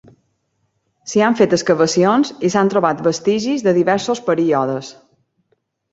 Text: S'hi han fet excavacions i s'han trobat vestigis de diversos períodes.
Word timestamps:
S'hi 1.11 1.21
han 1.25 1.35
fet 1.41 1.53
excavacions 1.57 2.33
i 2.49 2.53
s'han 2.55 2.73
trobat 2.77 3.05
vestigis 3.09 3.67
de 3.69 3.75
diversos 3.79 4.23
períodes. 4.31 4.91